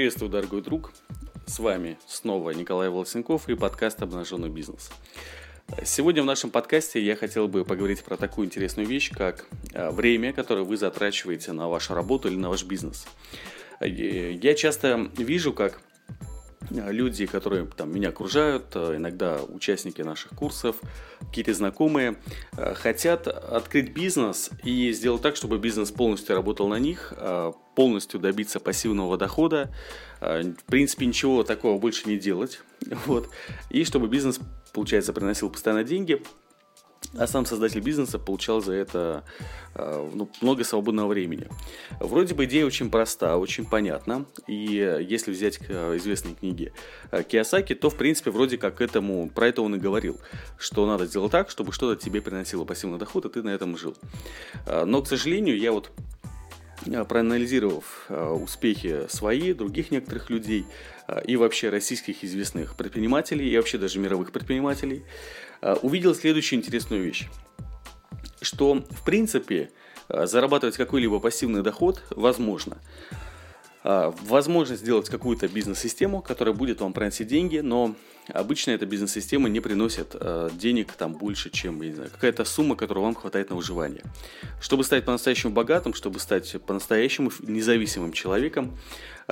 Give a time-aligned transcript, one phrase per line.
[0.00, 0.92] Приветствую, дорогой друг.
[1.44, 4.90] С вами снова Николай Волосенков и подкаст «Обнаженный бизнес».
[5.84, 9.44] Сегодня в нашем подкасте я хотел бы поговорить про такую интересную вещь, как
[9.74, 13.06] а, время, которое вы затрачиваете на вашу работу или на ваш бизнес.
[13.82, 15.82] Я часто вижу, как
[16.68, 20.76] люди, которые там меня окружают, э, иногда участники наших курсов,
[21.20, 22.16] какие-то знакомые,
[22.56, 28.20] э, хотят открыть бизнес и сделать так, чтобы бизнес полностью работал на них, э, полностью
[28.20, 29.72] добиться пассивного дохода,
[30.20, 32.60] в принципе, ничего такого больше не делать,
[33.06, 33.30] вот,
[33.70, 34.38] и чтобы бизнес,
[34.74, 36.22] получается, приносил постоянно деньги,
[37.18, 39.24] а сам создатель бизнеса получал за это
[39.74, 41.48] э, ну, много свободного времени.
[41.98, 44.64] Вроде бы идея очень проста, очень понятна, и
[45.08, 46.72] если взять э, известные книги
[47.10, 50.18] э, Киосаки, то в принципе вроде как этому, про это он и говорил,
[50.58, 53.96] что надо сделать так, чтобы что-то тебе приносило пассивный доход, и ты на этом жил.
[54.66, 55.90] Но, к сожалению, я вот
[57.08, 60.64] проанализировав успехи свои, других некоторых людей
[61.24, 65.04] и вообще российских известных предпринимателей, и вообще даже мировых предпринимателей,
[65.62, 67.28] Э, увидел следующую интересную вещь.
[68.40, 69.70] Что, в принципе,
[70.08, 72.78] э, зарабатывать какой-либо пассивный доход возможно.
[73.82, 77.94] Э, возможно сделать какую-то бизнес-систему, которая будет вам приносить деньги, но
[78.28, 83.50] обычно эта бизнес-система не приносит э, денег там больше, чем, какая-то сумма, которая вам хватает
[83.50, 84.02] на выживание.
[84.60, 88.76] Чтобы стать по-настоящему богатым, чтобы стать по-настоящему независимым человеком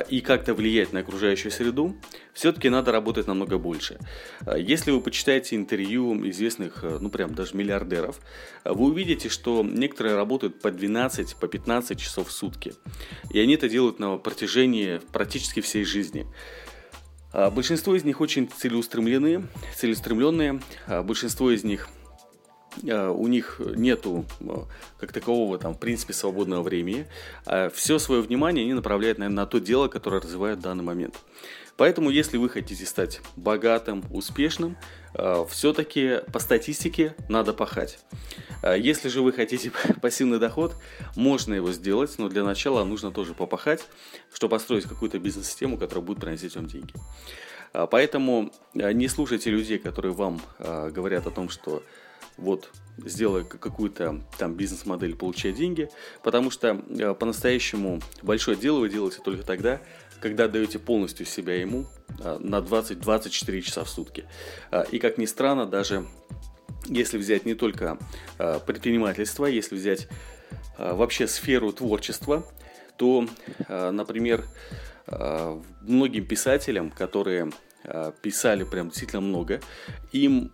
[0.00, 1.96] и как-то влиять на окружающую среду,
[2.32, 3.98] все-таки надо работать намного больше.
[4.46, 8.20] Э, если вы почитаете интервью известных, э, ну прям даже миллиардеров,
[8.64, 12.74] э, вы увидите, что некоторые работают по 12, по 15 часов в сутки.
[13.30, 16.26] И они это делают на протяжении практически всей жизни.
[17.32, 20.60] А, большинство из них очень целеустремленные, целеустремленные.
[20.86, 22.01] А, большинство из них а,
[22.82, 24.24] у них нету
[24.98, 27.06] как такового там в принципе свободного времени.
[27.74, 31.16] Все свое внимание они направляют наверное, на то дело, которое развивают в данный момент.
[31.76, 34.76] Поэтому, если вы хотите стать богатым, успешным,
[35.14, 37.98] э, все-таки по статистике надо пахать.
[38.62, 39.72] Э, если же вы хотите
[40.02, 40.76] пассивный доход,
[41.16, 43.84] можно его сделать, но для начала нужно тоже попахать,
[44.32, 46.94] чтобы построить какую-то бизнес-систему, которая будет приносить вам деньги.
[47.72, 51.82] Э, поэтому не слушайте людей, которые вам говорят о том, что
[52.36, 55.90] вот сделай какую-то там бизнес-модель, получай деньги,
[56.22, 56.74] потому что
[57.18, 59.80] по-настоящему большое дело вы делаете только тогда,
[60.22, 61.86] когда даете полностью себя ему
[62.22, 64.24] а, на 20-24 часа в сутки.
[64.70, 66.06] А, и как ни странно, даже
[66.86, 67.98] если взять не только
[68.38, 70.08] а, предпринимательство, если взять
[70.78, 72.46] вообще сферу творчества,
[72.96, 73.26] то,
[73.68, 74.44] например,
[75.06, 77.50] многим писателям, которые
[78.22, 79.60] писали прям действительно много,
[80.12, 80.52] им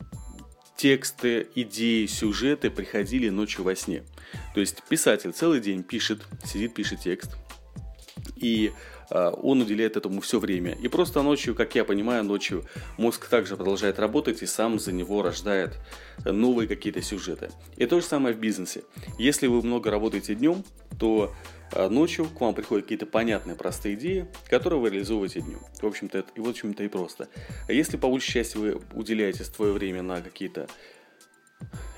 [0.76, 4.04] тексты, идеи, сюжеты приходили ночью во сне.
[4.54, 7.36] То есть писатель целый день пишет, сидит, пишет текст,
[8.36, 8.72] и
[9.10, 10.76] а, он уделяет этому все время.
[10.80, 12.65] И просто ночью, как я понимаю, ночью
[12.97, 15.78] мозг также продолжает работать и сам за него рождает
[16.25, 17.50] новые какие-то сюжеты.
[17.76, 18.84] И то же самое в бизнесе.
[19.19, 20.65] Если вы много работаете днем,
[20.98, 21.34] то
[21.72, 25.60] а, ночью к вам приходят какие-то понятные, простые идеи, которые вы реализовываете днем.
[25.81, 27.28] В общем-то, и в общем-то и просто.
[27.66, 30.69] А если по большей части вы уделяете свое время на какие-то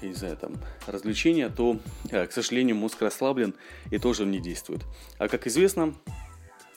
[0.01, 0.55] я не знаю, там,
[0.87, 1.79] развлечения, то,
[2.11, 3.55] к сожалению, мозг расслаблен
[3.91, 4.81] и тоже не действует.
[5.19, 6.20] А как известно, Э,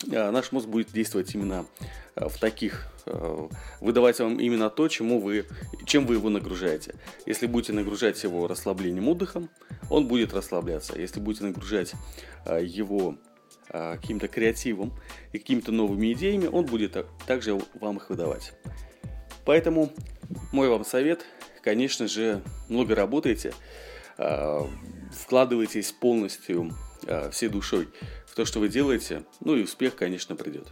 [0.08, 1.66] наш мозг будет действовать именно
[2.16, 3.48] э, в таких, э,
[3.82, 5.46] выдавать вам именно то, чему вы,
[5.86, 6.96] чем вы его нагружаете.
[7.26, 9.50] Если будете нагружать его расслаблением, отдыхом,
[9.90, 10.98] он будет расслабляться.
[11.00, 11.94] Если будете нагружать
[12.46, 13.16] его
[13.68, 14.94] каким-то креативом
[15.32, 18.54] и какими-то новыми идеями, он будет также вам их выдавать.
[19.46, 19.92] Поэтому
[20.52, 21.26] мой вам совет,
[21.64, 23.54] конечно же, много работайте,
[24.16, 26.74] вкладывайтесь полностью
[27.32, 27.88] всей душой
[28.36, 30.68] то, что вы делаете, ну и успех, конечно, придет.